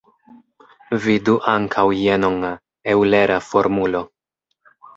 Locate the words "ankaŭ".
1.51-1.85